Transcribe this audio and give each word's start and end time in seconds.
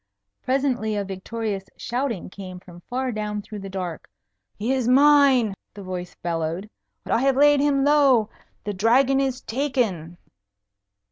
Presently 0.41 0.95
a 0.95 1.03
victorious 1.05 1.65
shouting 1.77 2.31
came 2.31 2.59
from 2.59 2.81
far 2.89 3.11
down 3.11 3.43
through 3.43 3.59
the 3.59 3.69
dark. 3.69 4.09
"He 4.55 4.73
is 4.73 4.87
mine!" 4.87 5.53
the 5.75 5.83
voice 5.83 6.15
bellowed. 6.15 6.67
"I 7.05 7.21
have 7.21 7.37
laid 7.37 7.59
him 7.59 7.85
low. 7.85 8.27
The 8.63 8.73
Dragon 8.73 9.19
is 9.19 9.41
taken." 9.41 10.17